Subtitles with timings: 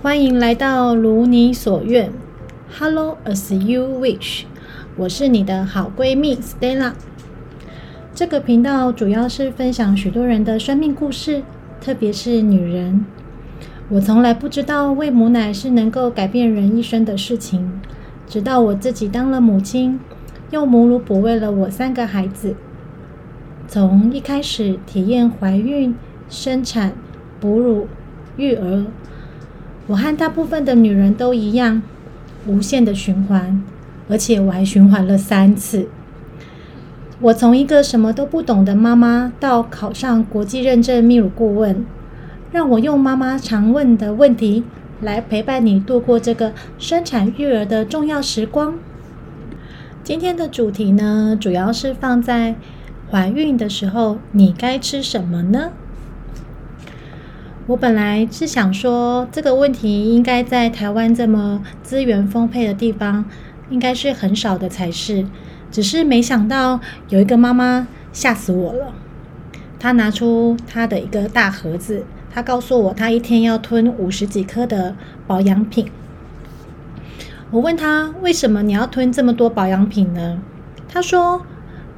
[0.00, 2.12] 欢迎来到如你所愿
[2.78, 4.44] ，Hello as you wish。
[4.96, 6.92] 我是你的好闺蜜 Stella。
[8.14, 11.42] 这个频道主要是分享许多人的生命故事，
[11.80, 13.04] 特别是女人。
[13.88, 17.80] 我从来不知道喂母奶是能够改变人一生的事情，
[18.28, 19.98] 直到我自己当了母亲，
[20.52, 22.54] 用母乳哺喂了我三个孩子。
[23.66, 25.94] 从一开始体验怀孕、
[26.28, 26.92] 生产、
[27.40, 27.88] 哺乳、
[28.40, 28.86] 育儿。
[29.86, 31.82] 我和大部分的女人都一样，
[32.46, 33.62] 无限的循环，
[34.08, 35.88] 而且我还循环了三次。
[37.20, 41.84] 我从一个什么都不懂的妈妈，到考上国际认证泌乳顾问，
[42.50, 44.64] 让我用妈妈常问的问题
[45.02, 48.74] 来陪伴你度过这个生产育儿的重要时光。
[50.02, 52.54] 今天的主题呢，主要是放在
[53.10, 55.72] 怀孕的时候，你该吃什么呢？
[57.66, 63.24] 我本来是想说，这个问题应该在台湾这么资源丰沛的地方，
[63.68, 65.24] 应该是很少的才是。
[65.70, 68.92] 只是没想到有一个妈妈吓死我了。
[69.78, 74.96] 她拿出她的一个大盒子，她告诉我她一天要吞五十几颗的
[75.28, 75.86] 保养品。
[77.52, 80.40] 我问她为什么你要吞这么多保养品呢？
[80.88, 81.42] 她说：“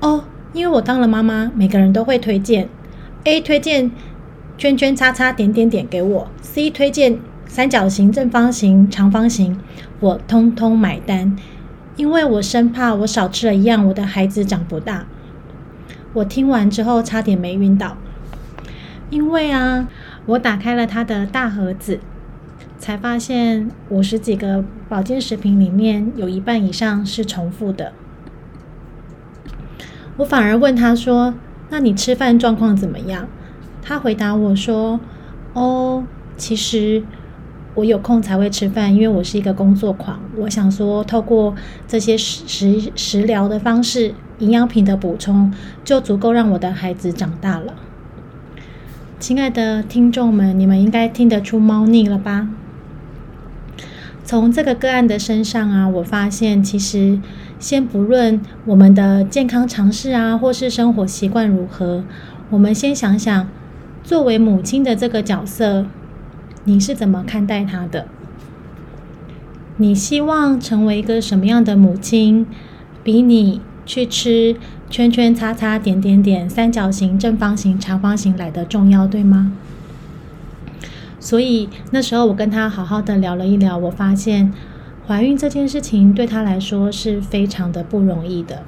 [0.00, 2.68] 哦，因为我当了妈妈，每个人都会推荐
[3.22, 3.92] ，A 推荐。”
[4.60, 9.58] 圈圈叉叉点点点给我，C 推荐三角形、正方形、长方形，
[10.00, 11.34] 我通通买单，
[11.96, 15.06] 因为我生怕我少吃了一样，我的孩子长不大。
[16.12, 17.96] 我听完之后差点没晕倒，
[19.08, 19.88] 因为啊，
[20.26, 22.00] 我打开了他的大盒子，
[22.76, 27.94] 才发现五十几个保健食品里面有一半以上是重复的。
[30.18, 31.32] 我反而问他说
[31.70, 33.26] ：“那你吃饭状况怎么样？”
[33.90, 35.00] 他回答我说
[35.52, 36.04] ：“哦，
[36.36, 37.02] 其实
[37.74, 40.20] 我有空才会吃饭，因为我是一个工作狂。
[40.36, 41.56] 我想说，透过
[41.88, 45.52] 这些食食食疗的方式、营养品的补充，
[45.82, 47.74] 就足够让我的孩子长大了。”
[49.18, 52.48] 亲爱的听众们，你们应该听得出猫腻了吧？
[54.22, 57.18] 从这个个案的身上啊，我发现其实
[57.58, 62.04] 先不论我们的健康常识啊，或是生活习惯如何，
[62.50, 63.48] 我们先想想。
[64.02, 65.86] 作为母亲的这个角色，
[66.64, 68.06] 你是怎么看待她的？
[69.76, 72.46] 你希望成为一个什么样的母亲？
[73.02, 74.56] 比你去吃
[74.90, 79.52] 圈圈叉叉点点点三角形正方形长方形来的重要，对吗？
[81.18, 84.52] 所以那时候我跟她好好的聊了一聊，我发现
[85.06, 88.64] 怀孕这件事情对她来说是非常的不容易的。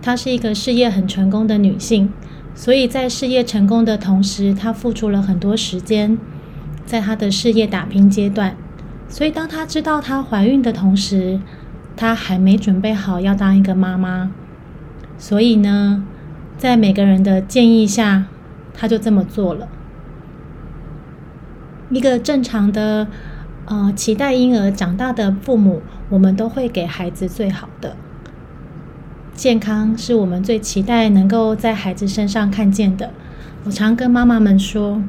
[0.00, 2.10] 她是一个事业很成功的女性。
[2.54, 6.16] 所以在事业成功的同时，她付出了很多时间
[6.86, 8.56] 在她的事业打拼阶段。
[9.08, 11.40] 所以当她知道她怀孕的同时，
[11.96, 14.32] 她还没准备好要当一个妈妈。
[15.18, 16.04] 所以呢，
[16.56, 18.26] 在每个人的建议下，
[18.72, 19.68] 她就这么做了。
[21.90, 23.06] 一个正常的，
[23.66, 27.96] 呃，期待婴儿长大的父母，我们都会给孩子最好的。
[29.34, 33.10] 健康是我们最期待能够在孩子身上看见的。
[33.64, 35.02] 我常跟妈妈们说，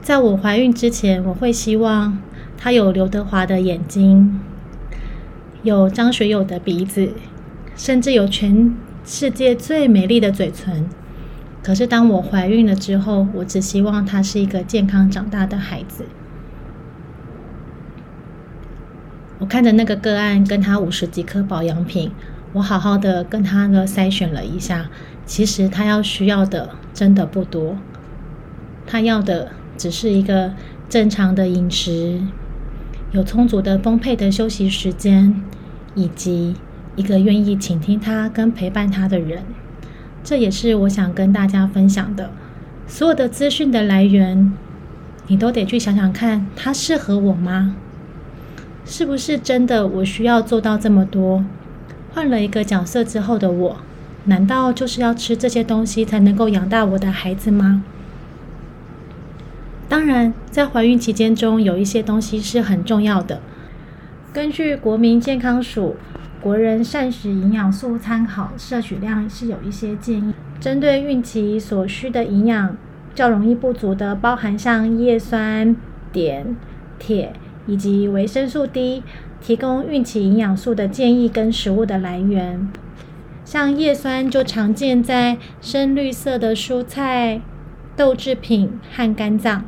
[0.00, 2.16] 在我怀孕之前，我会希望
[2.56, 4.40] 她有刘德华的眼睛，
[5.64, 7.10] 有张学友的鼻子，
[7.74, 8.72] 甚至有全
[9.04, 10.86] 世界最美丽的嘴唇。
[11.60, 16.04] 可是当我怀孕了之后，我只希望她是一个健康长大的孩子。
[19.40, 22.12] 我看着那个个案，跟他五十几颗保养品。
[22.52, 24.88] 我好好的跟他呢筛选了一下，
[25.26, 27.76] 其实他要需要的真的不多，
[28.86, 30.54] 他要的只是一个
[30.88, 32.20] 正常的饮食，
[33.12, 35.42] 有充足的丰沛的休息时间，
[35.94, 36.54] 以及
[36.94, 39.42] 一个愿意倾听他跟陪伴他的人。
[40.24, 42.30] 这也是我想跟大家分享的。
[42.86, 44.52] 所有的资讯的来源，
[45.26, 47.76] 你都得去想想看，他适合我吗？
[48.84, 51.44] 是不是真的我需要做到这么多？
[52.16, 53.76] 换了一个角色之后的我，
[54.24, 57.84] 难道就是要吃这些东西才能够养大我的孩子吗？
[59.86, 63.42] 当然，在怀孕期间中有一些东西是很重要的。
[64.32, 65.96] 根据国民健康署
[66.40, 72.78] 国人膳食营养素参考摄取量是有一些建议，针对孕期所需的营养
[73.14, 75.76] 较容易不足的，包含像叶酸、
[76.14, 76.56] 碘、
[76.98, 77.34] 铁
[77.66, 79.02] 以及维生素 D。
[79.40, 82.68] 提供孕期营养素的建议跟食物的来源，
[83.44, 87.40] 像叶酸就常见在深绿色的蔬菜、
[87.94, 89.62] 豆制品和肝脏；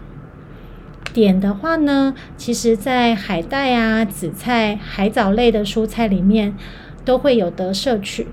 [1.15, 6.57] 碘的话呢，其实在海带啊、紫菜、海藻类的蔬菜里面
[7.05, 8.27] 都会有得摄取。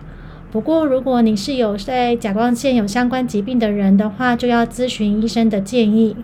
[0.51, 6.15] 不过，如果你是有在甲状腺有相关疾病的人的话，就要咨询医生的建议。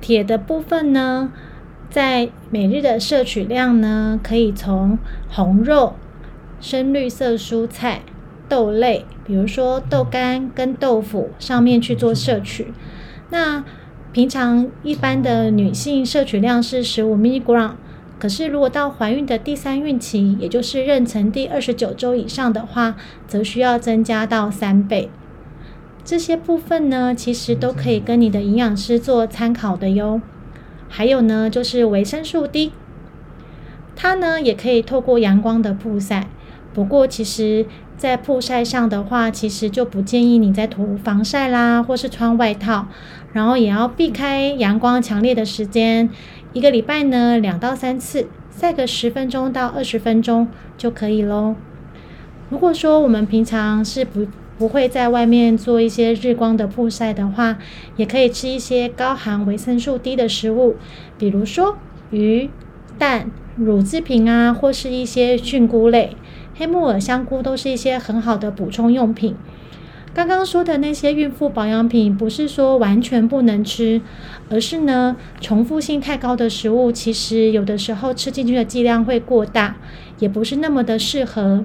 [0.00, 1.32] 铁的部分呢，
[1.94, 4.98] 在每日的摄取量呢，可以从
[5.30, 5.92] 红肉、
[6.60, 8.02] 深绿色蔬菜、
[8.48, 12.74] 豆类，比如说豆干跟豆腐上面去做摄取。
[13.30, 13.62] 那
[14.10, 17.74] 平常一般的女性摄取量是十五 migram
[18.18, 22.96] 可是如果到怀孕的第三孕期，也就是妊娠第二十九周以上的话，
[23.28, 25.08] 则需要增加到三倍。
[26.04, 30.20] 这些部分呢，其实都可以跟你的营养师做参考的哟。
[30.88, 32.72] 还有呢，就是维生素 D，
[33.96, 36.28] 它呢也可以透过阳光的曝晒。
[36.72, 37.66] 不过其实，
[37.96, 42.86] 在曝晒上的话，其实就不建议你在涂防晒啦，或是穿外套，
[43.32, 46.10] 然后也要避开阳光强烈的时间。
[46.52, 51.54] 一个礼拜呢，两到三次，晒个十分钟到二十分钟就可以喽。
[52.50, 54.26] 如果说我们平常是不
[54.58, 57.58] 不会在外面做一些日光的曝晒的话，
[57.96, 60.76] 也可以吃一些高含维生素 D 的食物，
[61.18, 61.76] 比如说
[62.10, 62.48] 鱼、
[62.98, 66.16] 蛋、乳制品啊，或是一些菌菇类。
[66.56, 69.34] 黑木耳、香菇都是一些很好的补充用品。
[70.14, 74.00] 刚刚说的那些孕妇保养品，不是说完全不能吃，
[74.48, 79.74] 而是呢，重复性太高的食物，其实有的时候吃进去的剂量会过大，
[80.20, 81.64] 也不是那么的适合。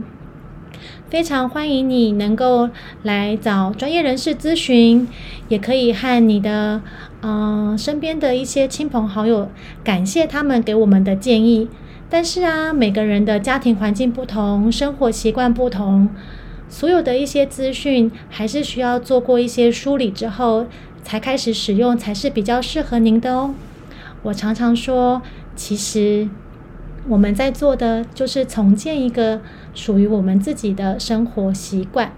[1.10, 2.70] 非常欢迎你能够
[3.02, 5.08] 来找专业人士咨询，
[5.48, 6.82] 也可以和你的
[7.22, 9.50] 嗯、身边的一些亲朋好友，
[9.84, 11.68] 感谢他们给我们的建议。
[12.12, 16.10] 但是啊，每个人的家庭环境不同，生活习惯不同，
[16.70, 20.68] 所有的一些资讯还是需要做过一些梳理之后，
[21.04, 23.56] 才开始使用，才是比较适合您的哦。
[24.22, 25.22] 我常常说，
[25.56, 26.30] 其实
[27.10, 29.42] 我们在做的就是重建一个
[29.74, 32.14] 属于我们自己的生活习惯。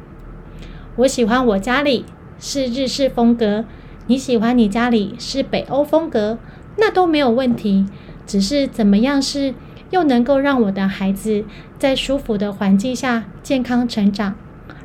[0.97, 2.05] 我喜欢我家里
[2.39, 3.65] 是日式风格，
[4.07, 6.37] 你喜欢你家里是北欧风格，
[6.77, 7.87] 那都没有问题，
[8.27, 9.55] 只是怎么样是。
[9.91, 11.43] 又能够让我的孩子
[11.77, 14.35] 在舒服的环境下健康成长，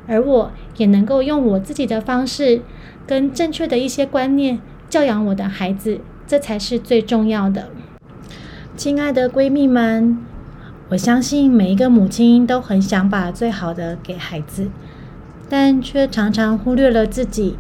[0.09, 2.63] 而我也能够用我自己的方式
[3.07, 7.69] 跟正确的一些观念教养我的孩子，这才是最重要的。
[8.77, 10.19] 亲爱的闺蜜们，
[10.91, 14.69] 我相信每一个母亲都很想把最好的给孩子，
[15.49, 17.57] 但却常常忽略了自己。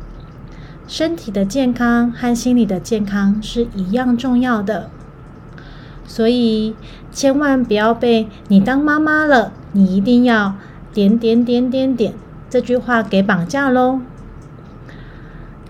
[0.86, 4.90] 身体的健康和心理的健康是一样重要的。
[6.06, 6.76] 所以，
[7.10, 10.56] 千万不要被“你当妈妈了，你一定要
[10.92, 12.12] 点点点点点”
[12.50, 14.00] 这句话给绑架喽。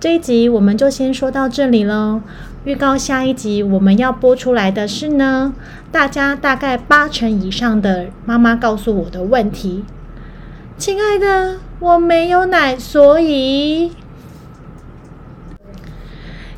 [0.01, 2.21] 这一集我们就先说到这里喽。
[2.67, 5.55] 预告下一集我们要播出来的是呢，
[5.93, 9.85] 大家大概八成以上的妈妈告诉我的问题
[10.77, 13.93] ：“亲爱的，我没有奶，所以……”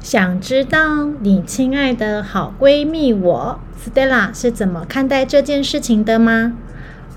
[0.00, 6.54] 想知道你亲爱的好闺蜜我 Stella 是怎么看待这件事情的吗？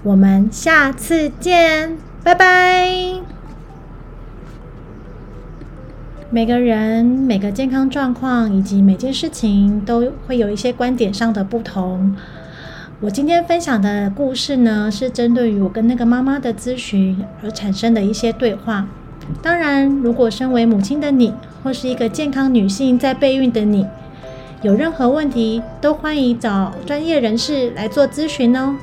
[0.03, 3.20] 我们下次见，拜拜。
[6.33, 12.15] 每个人每个健康状况以及每件事情都会有一些观点上的不同。
[13.01, 18.87] 我今天分享的故事呢，是针对于我跟那个妈妈的咨询而产生的一些对话。
[19.41, 21.33] 当然，如果身为母亲的你，
[21.63, 23.85] 或是一个健康女性在备孕的你，
[24.61, 28.77] 有任何问题都欢迎找专业人士来做咨询哦。